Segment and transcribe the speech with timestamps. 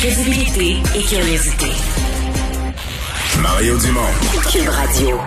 [0.00, 1.66] Crédibilité et curiosité.
[3.42, 4.00] Mario Dumont.
[4.48, 5.18] Cube Radio.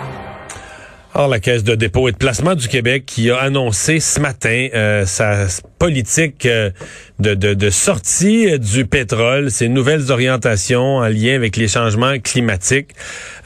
[1.12, 4.68] Or, la Caisse de dépôt et de placement du Québec qui a annoncé ce matin
[4.72, 5.46] euh, sa
[5.78, 6.70] politique euh,
[7.18, 12.92] de, de, de, sortie du pétrole, ses nouvelles orientations en lien avec les changements climatiques.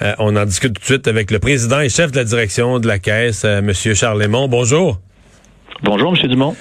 [0.02, 2.78] Euh, on en discute tout de suite avec le président et chef de la direction
[2.78, 3.72] de la Caisse, M.
[3.72, 4.46] Charles Lemont.
[4.46, 5.00] Bonjour.
[5.82, 6.28] Bonjour, M.
[6.28, 6.54] Dumont.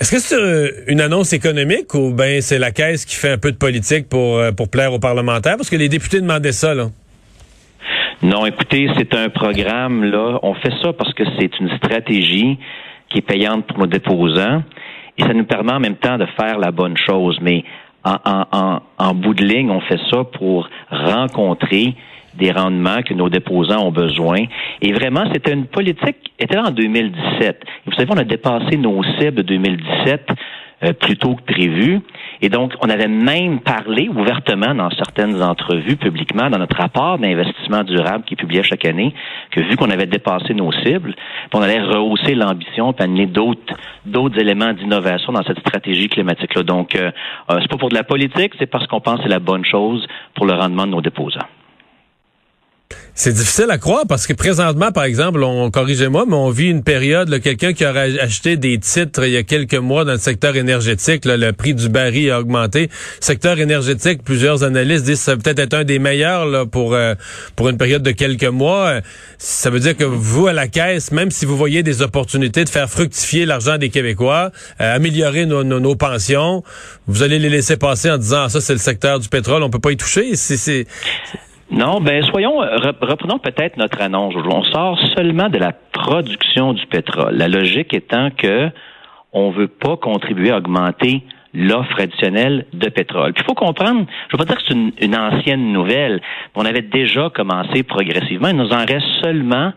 [0.00, 3.50] Est-ce que c'est une annonce économique ou bien c'est la Caisse qui fait un peu
[3.50, 5.56] de politique pour, pour plaire aux parlementaires?
[5.56, 6.86] Parce que les députés demandaient ça, là.
[8.22, 10.40] Non, écoutez, c'est un programme, là.
[10.42, 12.58] On fait ça parce que c'est une stratégie
[13.10, 14.62] qui est payante pour nos déposants
[15.16, 17.38] et ça nous permet en même temps de faire la bonne chose.
[17.40, 17.64] Mais
[18.04, 21.94] en, en, en, bout de ligne, on fait ça pour rencontrer
[22.34, 24.44] des rendements que nos déposants ont besoin.
[24.80, 27.62] Et vraiment, c'était une politique, était en 2017.
[27.86, 30.30] vous savez, on a dépassé nos cibles de 2017
[30.84, 32.00] euh, plus tôt que prévu.
[32.40, 37.82] Et donc, on avait même parlé ouvertement dans certaines entrevues publiquement, dans notre rapport d'investissement
[37.82, 39.12] durable qui est publié chaque année,
[39.50, 41.16] que vu qu'on avait dépassé nos cibles,
[41.52, 43.74] on allait rehausser l'ambition et amener d'autres
[44.06, 46.62] d'autres éléments d'innovation dans cette stratégie climatique-là.
[46.62, 47.10] Donc, euh,
[47.50, 49.64] euh, c'est pas pour de la politique, c'est parce qu'on pense que c'est la bonne
[49.64, 51.40] chose pour le rendement de nos déposants.
[53.14, 56.84] C'est difficile à croire parce que présentement, par exemple, on corrigez-moi, mais on vit une
[56.84, 60.54] période, quelqu'un qui aurait acheté des titres il y a quelques mois dans le secteur
[60.54, 62.88] énergétique, le prix du baril a augmenté.
[63.18, 67.16] Secteur énergétique, plusieurs analystes disent que ça peut être un des meilleurs là, pour euh,
[67.56, 69.00] pour une période de quelques mois.
[69.36, 72.68] Ça veut dire que vous, à la caisse, même si vous voyez des opportunités de
[72.68, 76.62] faire fructifier l'argent des Québécois, euh, améliorer nos, nos, pensions,
[77.08, 79.70] vous allez les laisser passer en disant ah, ça c'est le secteur du pétrole, on
[79.70, 80.36] peut pas y toucher.
[80.36, 80.86] C'est
[81.70, 84.34] non, ben soyons, euh, reprenons peut-être notre annonce.
[84.36, 87.36] On sort seulement de la production du pétrole.
[87.36, 88.70] La logique étant que
[89.32, 93.32] on veut pas contribuer à augmenter l'offre additionnelle de pétrole.
[93.36, 96.20] il faut comprendre, je ne veux pas dire que c'est une, ancienne nouvelle,
[96.54, 98.48] on avait déjà commencé progressivement.
[98.48, 99.72] Il nous en reste seulement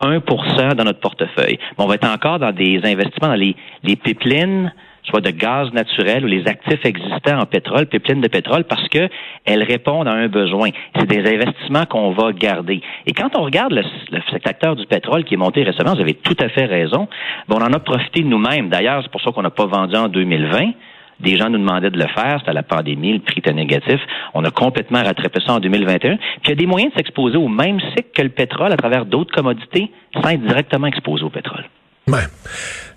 [0.00, 1.58] 1% dans notre portefeuille.
[1.76, 4.72] on va être encore dans des investissements dans les, les pipelines,
[5.08, 9.08] soit de gaz naturel ou les actifs existants en pétrole, pipelines de pétrole, parce que
[9.44, 10.70] elles répondent à un besoin.
[10.96, 12.80] C'est des investissements qu'on va garder.
[13.06, 13.82] Et quand on regarde le,
[14.44, 17.08] secteur du pétrole qui est monté récemment, vous avez tout à fait raison.
[17.48, 18.68] on en a profité nous-mêmes.
[18.68, 20.72] D'ailleurs, c'est pour ça qu'on n'a pas vendu en 2020.
[21.20, 24.00] Des gens nous demandaient de le faire, c'était la pandémie, le prix était négatif.
[24.34, 26.16] On a complètement rattrapé ça en 2021.
[26.16, 28.76] Puis il y a des moyens de s'exposer au même cycle que le pétrole à
[28.76, 31.64] travers d'autres commodités sans être directement exposé au pétrole.
[32.08, 32.24] Ouais.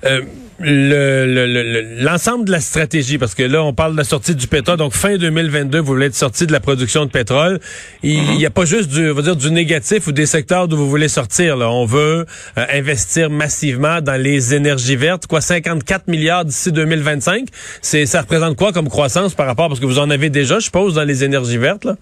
[0.06, 0.22] Euh,
[0.64, 4.78] l'ensemble le, de la stratégie, parce que là, on parle de la sortie du pétrole,
[4.78, 7.60] donc fin 2022, vous voulez être sorti de la production de pétrole.
[8.04, 8.48] Il n'y mm-hmm.
[8.48, 11.08] a pas juste du, on va dire, du négatif ou des secteurs d'où vous voulez
[11.08, 11.58] sortir.
[11.58, 11.70] Là.
[11.70, 12.26] On veut
[12.58, 15.28] euh, investir massivement dans les énergies vertes.
[15.28, 17.48] Quoi, 54 milliards d'ici 2025?
[17.82, 20.66] C'est, ça représente quoi comme croissance par rapport, parce que vous en avez déjà, je
[20.66, 21.96] suppose, dans les énergies vertes, là?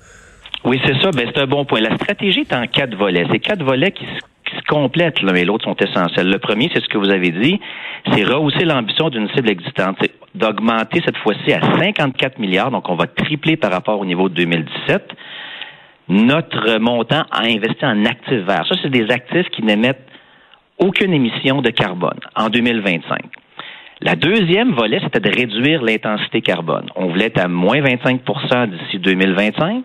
[0.65, 1.11] Oui, c'est ça.
[1.11, 1.79] Ben, c'est un bon point.
[1.79, 3.25] La stratégie est en quatre volets.
[3.31, 4.19] C'est quatre volets qui se
[4.67, 6.29] complètent l'autre sont essentiels.
[6.29, 7.59] Le premier, c'est ce que vous avez dit,
[8.11, 12.95] c'est rehausser l'ambition d'une cible existante, c'est d'augmenter cette fois-ci à 54 milliards, donc on
[12.95, 15.11] va tripler par rapport au niveau de 2017
[16.09, 18.65] notre montant à investir en actifs verts.
[18.67, 20.07] Ça, c'est des actifs qui n'émettent
[20.79, 23.19] aucune émission de carbone en 2025.
[24.01, 26.87] La deuxième volet, c'était de réduire l'intensité carbone.
[26.95, 29.83] On voulait être à moins 25% d'ici 2025.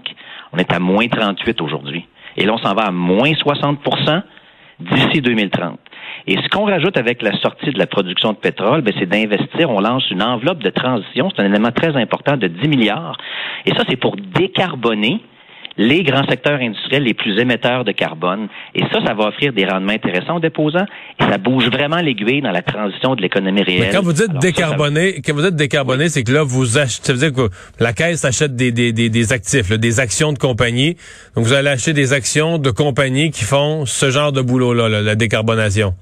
[0.52, 2.06] On est à moins 38 aujourd'hui.
[2.36, 3.80] Et là, on s'en va à moins 60
[4.80, 5.78] d'ici 2030.
[6.26, 9.70] Et ce qu'on rajoute avec la sortie de la production de pétrole, ben, c'est d'investir.
[9.70, 11.30] On lance une enveloppe de transition.
[11.34, 13.16] C'est un élément très important de 10 milliards.
[13.66, 15.20] Et ça, c'est pour décarboner
[15.76, 18.48] les grands secteurs industriels les plus émetteurs de carbone.
[18.74, 20.86] Et ça, ça va offrir des rendements intéressants aux déposants
[21.20, 23.80] et ça bouge vraiment l'aiguille dans la transition de l'économie réelle.
[23.80, 27.12] Mais quand vous dites décarboner, quand vous dites décarboner, c'est que là, vous achetez, ça
[27.12, 30.96] veut dire que la caisse achète des, des, des, des actifs, des actions de compagnie.
[31.34, 35.14] Donc, vous allez acheter des actions de compagnies qui font ce genre de boulot-là, la
[35.14, 35.94] décarbonation.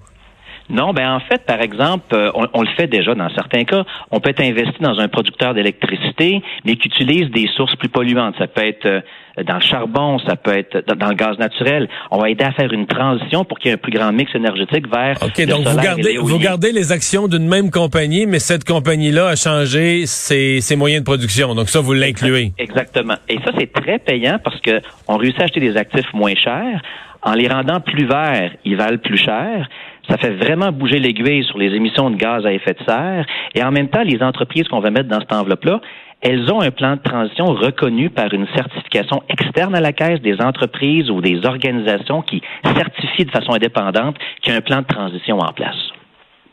[0.70, 3.84] Non, ben en fait, par exemple, euh, on, le fait déjà dans certains cas.
[4.10, 8.34] On peut être investi dans un producteur d'électricité, mais qui utilise des sources plus polluantes.
[8.38, 9.00] Ça peut être euh,
[9.44, 11.88] dans le charbon, ça peut être dans, le gaz naturel.
[12.10, 14.34] On va aider à faire une transition pour qu'il y ait un plus grand mix
[14.34, 15.16] énergétique vers.
[15.22, 19.36] Ok, donc vous gardez, vous gardez les actions d'une même compagnie, mais cette compagnie-là a
[19.36, 21.54] changé ses, ses, moyens de production.
[21.54, 22.52] Donc ça, vous l'incluez.
[22.58, 23.16] Exactement.
[23.28, 26.80] Et ça, c'est très payant parce que on réussit à acheter des actifs moins chers.
[27.24, 29.68] En les rendant plus verts, ils valent plus cher.
[30.08, 33.26] Ça fait vraiment bouger l'aiguille sur les émissions de gaz à effet de serre.
[33.54, 35.80] Et en même temps, les entreprises qu'on va mettre dans cette enveloppe-là,
[36.20, 40.40] elles ont un plan de transition reconnu par une certification externe à la caisse des
[40.40, 42.42] entreprises ou des organisations qui
[42.76, 45.76] certifient de façon indépendante qu'il y a un plan de transition en place.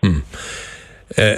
[0.01, 0.19] Hmm.
[1.19, 1.35] Euh,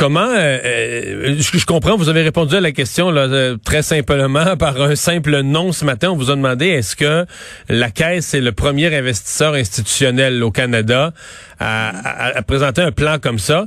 [0.00, 4.96] comment euh, je, comprends, vous avez répondu à la question là, très simplement par un
[4.96, 6.08] simple non ce matin.
[6.08, 7.26] On vous a demandé est-ce que
[7.68, 11.12] la Caisse est le premier investisseur institutionnel au Canada
[11.58, 13.66] à, présenter un plan comme ça?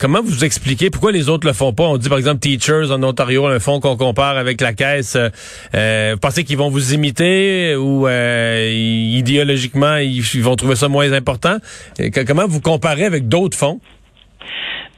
[0.00, 0.90] comment vous expliquez?
[0.90, 1.84] Pourquoi les autres le font pas?
[1.84, 5.16] On dit par exemple Teachers en Ontario, un fonds qu'on compare avec la Caisse.
[5.16, 11.58] vous pensez qu'ils vont vous imiter ou idéologiquement ils, vont trouver ça moins important?
[12.26, 13.80] comment vous comparez avec d'autres fonds?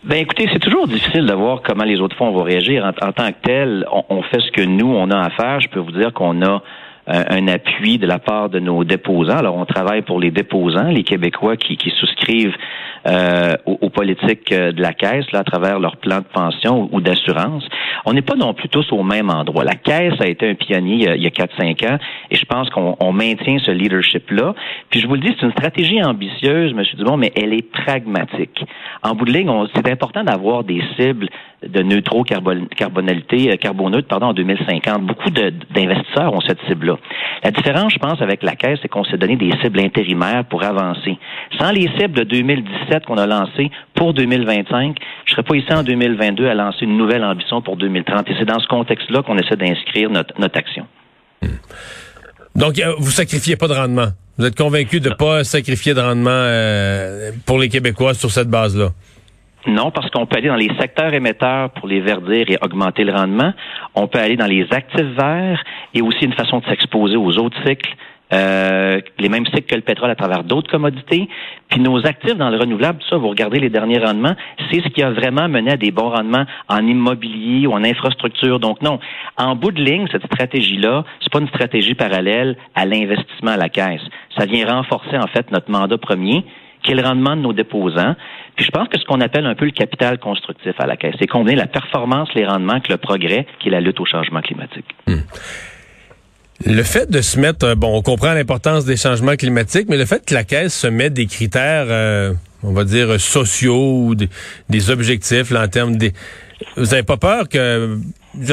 [0.06, 2.85] Ben écoutez, c'est toujours difficile de voir comment les autres fonds vont réagir.
[2.85, 5.58] En, tant que tel, on, fait ce que nous, on a à faire.
[5.58, 6.62] Je peux vous dire qu'on a
[7.08, 9.38] un appui de la part de nos déposants.
[9.38, 12.56] Alors, on travaille pour les déposants, les Québécois qui, qui souscrivent
[13.06, 17.00] euh, aux, politiques euh, de la Caisse là, à travers leur plan de pension ou,
[17.00, 17.64] d'assurance.
[18.05, 19.62] On n'est pas non plus tous au même endroit.
[19.62, 21.99] La Caisse a été un pionnier il y a 4-5 ans
[22.31, 24.55] et je pense qu'on maintient ce leadership-là.
[24.91, 26.82] Puis je vous le dis, c'est une stratégie ambitieuse, M.
[26.99, 28.64] Dumont, mais elle est pragmatique.
[29.05, 31.29] En bout de ligne, c'est important d'avoir des cibles
[31.62, 35.03] de neutro-carbonalité, euh, carboneutre, pardon, en 2050.
[35.03, 36.97] Beaucoup d'investisseurs ont cette cible-là.
[37.43, 40.64] La différence, je pense, avec la Caisse, c'est qu'on s'est donné des cibles intérimaires pour
[40.64, 41.19] avancer.
[41.58, 45.82] Sans les cibles de 2017 qu'on a lancées pour 2025, je serais pas ici en
[45.82, 48.29] 2022 à lancer une nouvelle ambition pour 2030.
[48.31, 50.87] Et c'est dans ce contexte-là qu'on essaie d'inscrire notre, action.
[51.43, 51.49] Hmm.
[52.55, 54.09] Donc, euh, vous sacrifiez pas de rendement.
[54.38, 58.49] Vous êtes convaincu de ne pas sacrifier de rendement euh, pour les Québécois sur cette
[58.49, 58.91] base-là?
[59.67, 63.13] Non, parce qu'on peut aller dans les secteurs émetteurs pour les verdir et augmenter le
[63.13, 63.53] rendement.
[63.95, 67.59] On peut aller dans les actifs verts et aussi une façon de s'exposer aux autres
[67.67, 67.95] cycles.
[68.33, 71.29] Euh, les mêmes cycles que le pétrole à travers d'autres commodités.
[71.69, 74.35] Puis nos actifs dans le renouvelable, ça, vous regardez les derniers rendements,
[74.69, 78.59] c'est ce qui a vraiment mené à des bons rendements en immobilier ou en infrastructure.
[78.59, 78.99] Donc non,
[79.37, 83.69] en bout de ligne, cette stratégie-là, c'est pas une stratégie parallèle à l'investissement à la
[83.69, 84.03] caisse.
[84.37, 86.45] Ça vient renforcer en fait notre mandat premier,
[86.87, 88.15] qui est le rendement de nos déposants.
[88.55, 91.17] Puis je pense que ce qu'on appelle un peu le capital constructif à la caisse,
[91.19, 94.41] c'est combiner la performance, les rendements avec le progrès, qui est la lutte au changement
[94.41, 94.87] climatique.
[95.06, 95.19] Hmm.
[96.65, 100.25] Le fait de se mettre, bon, on comprend l'importance des changements climatiques, mais le fait
[100.25, 105.50] que la caisse se mette des critères, euh, on va dire sociaux ou des, objectifs
[105.50, 106.15] là, en termes des,
[106.77, 107.99] vous avez pas peur que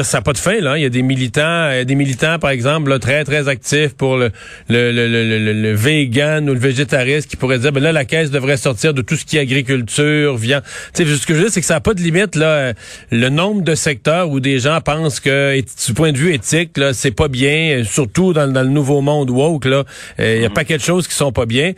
[0.02, 0.78] ça n'a pas de fin là.
[0.78, 3.48] Il y a des militants, il y a des militants par exemple là, très très
[3.48, 4.30] actifs pour le
[4.68, 8.30] le, le, le, le, vegan ou le végétariste qui pourraient dire ben là la caisse
[8.30, 10.62] devrait sortir de tout ce qui est agriculture, viande.
[10.94, 12.72] Tu sais ce que je veux dire c'est que ça n'a pas de limite là.
[13.10, 16.92] Le nombre de secteurs où des gens pensent que du point de vue éthique là
[16.92, 19.84] c'est pas bien, surtout dans, dans, le nouveau monde woke là,
[20.18, 21.72] il y a pas quelque chose qui sont pas bien.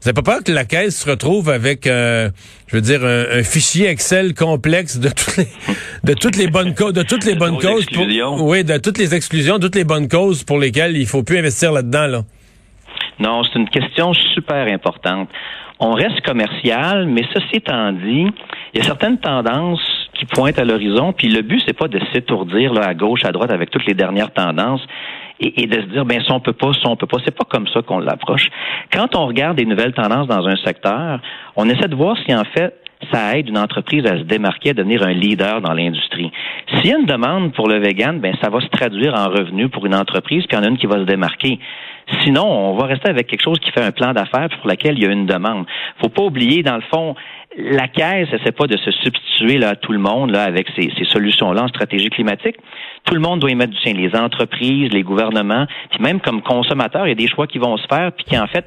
[0.00, 2.30] Vous n'avez pas peur que la caisse se retrouve avec, euh,
[2.68, 5.48] je veux dire, un, fichier Excel complexe de toutes les,
[6.04, 8.04] de toutes les bonnes causes, de toutes les bonnes causes, pour,
[8.46, 11.72] oui, de toutes les exclusions, toutes les bonnes causes pour lesquelles il faut plus investir
[11.72, 12.20] là-dedans, là.
[13.18, 15.28] Non, c'est une question super importante.
[15.80, 18.26] On reste commercial, mais ceci étant dit,
[18.74, 19.80] il y a certaines tendances
[20.14, 23.32] qui pointent à l'horizon, puis le but c'est pas de s'étourdir là à gauche, à
[23.32, 24.82] droite avec toutes les dernières tendances
[25.40, 27.18] et, de se dire ben ça on peut pas, ça on peut pas.
[27.24, 28.48] C'est pas comme ça qu'on l'approche.
[28.92, 31.20] Quand on regarde des nouvelles tendances dans un secteur,
[31.56, 32.74] on essaie de voir si en fait
[33.12, 36.32] ça aide une entreprise à se démarquer, à devenir un leader dans l'industrie.
[36.74, 39.70] S'il y a une demande pour le vegan, ben ça va se traduire en revenus
[39.70, 41.60] pour une entreprise, puis il y en a une qui va se démarquer.
[42.24, 45.04] Sinon, on va rester avec quelque chose qui fait un plan d'affaires pour lequel il
[45.04, 45.66] y a une demande.
[46.00, 47.14] Faut pas oublier, dans le fond,
[47.56, 50.92] la caisse essaie pas de se substituer là, à tout le monde là, avec ces,
[50.96, 52.56] ces solutions-là en stratégie climatique.
[53.04, 56.42] Tout le monde doit y mettre du sien, les entreprises, les gouvernements, puis même comme
[56.42, 58.66] consommateurs, il y a des choix qui vont se faire, puis qui en fait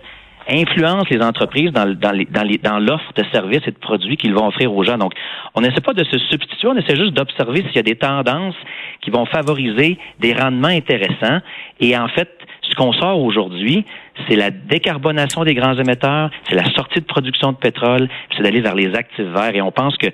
[0.49, 4.47] influencent les entreprises dans, dans, les, dans l'offre de services et de produits qu'ils vont
[4.47, 4.97] offrir aux gens.
[4.97, 5.13] Donc,
[5.55, 8.55] on n'essaie pas de se substituer, on essaie juste d'observer s'il y a des tendances
[9.01, 11.39] qui vont favoriser des rendements intéressants.
[11.79, 12.29] Et en fait,
[12.63, 13.85] ce qu'on sort aujourd'hui,
[14.27, 18.61] c'est la décarbonation des grands émetteurs, c'est la sortie de production de pétrole, c'est d'aller
[18.61, 19.55] vers les actifs verts.
[19.55, 20.07] Et on pense que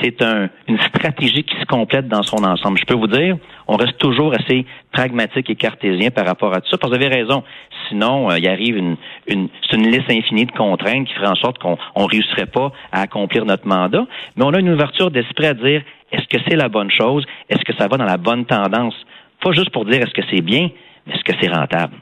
[0.00, 2.78] c'est un, une stratégie qui se complète dans son ensemble.
[2.78, 3.36] Je peux vous dire,
[3.68, 6.78] on reste toujours assez pragmatique et cartésien par rapport à tout ça.
[6.78, 7.44] Parce que vous avez raison.
[7.88, 8.96] Sinon, euh, il arrive une,
[9.26, 13.02] une, une liste infinie de contraintes qui ferait en sorte qu'on ne réussirait pas à
[13.02, 14.06] accomplir notre mandat.
[14.36, 15.82] Mais on a une ouverture d'esprit à dire
[16.12, 17.26] est-ce que c'est la bonne chose?
[17.50, 18.94] Est-ce que ça va dans la bonne tendance?
[19.42, 20.70] Pas juste pour dire est-ce que c'est bien,
[21.10, 21.94] est-ce que c'est rentable?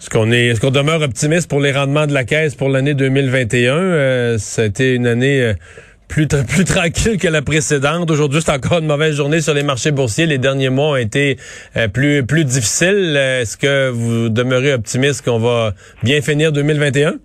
[0.00, 2.94] Est-ce qu'on est, est-ce qu'on demeure optimiste pour les rendements de la caisse pour l'année
[2.94, 3.74] 2021?
[3.74, 5.52] Euh, ça a été une année euh,
[6.08, 8.10] plus, plus tranquille que la précédente.
[8.10, 10.24] Aujourd'hui, c'est encore une mauvaise journée sur les marchés boursiers.
[10.24, 11.36] Les derniers mois ont été
[11.76, 13.14] euh, plus, plus difficiles.
[13.14, 17.16] Est-ce que vous demeurez optimiste qu'on va bien finir 2021?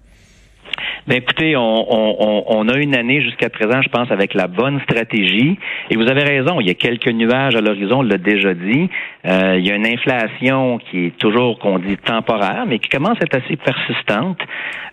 [1.07, 5.55] Ben écoutez, on, a une année jusqu'à présent, je pense, avec la bonne stratégie.
[5.91, 8.89] Et vous avez raison, il y a quelques nuages à l'horizon, on l'a déjà dit.
[9.23, 13.19] Euh, il y a une inflation qui est toujours, qu'on dit, temporaire, mais qui commence
[13.21, 14.39] à être assez persistante.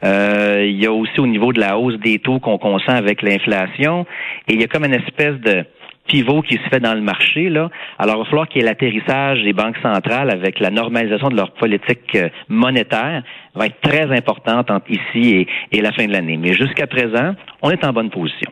[0.05, 3.23] Euh, il y a aussi au niveau de la hausse des taux qu'on consent avec
[3.23, 4.05] l'inflation.
[4.49, 5.65] Et il y a comme une espèce de
[6.09, 7.49] pivot qui se fait dans le marché.
[7.49, 7.71] Là.
[7.99, 11.37] Alors, il va falloir qu'il y ait l'atterrissage des banques centrales avec la normalisation de
[11.37, 13.23] leur politique euh, monétaire
[13.55, 16.37] va être très importante entre ici et, la fin de l'année.
[16.37, 18.51] Mais jusqu'à présent, on est en bonne position.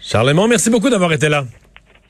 [0.00, 1.44] Charles merci beaucoup d'avoir été là.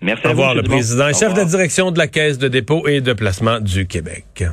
[0.00, 2.88] Merci Au revoir, le président et chef de la direction de la Caisse de dépôt
[2.88, 4.44] et de placement du Québec.